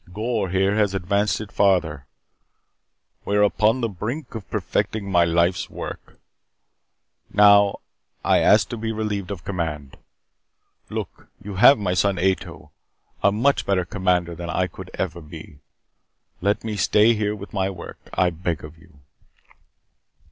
[0.11, 2.07] Gor here has advanced it farther.
[3.23, 6.19] We are upon the brink of perfecting my life's work.
[7.31, 7.81] Now,
[8.25, 9.97] I ask that I be relieved of command.
[10.89, 12.71] Look, you have my son Ato.
[13.21, 15.59] A much better commander than I could ever be.
[16.41, 19.01] Let me stay here with my work, I beg of you."